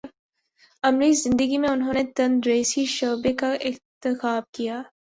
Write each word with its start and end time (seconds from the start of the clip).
عملی 0.83 1.11
زندگی 1.15 1.57
میں 1.57 1.69
انہوں 1.69 1.93
نے 1.93 2.03
تدریسی 2.15 2.85
شعبے 2.95 3.33
کا 3.33 3.53
انتخاب 3.61 4.51
کیا 4.51 4.81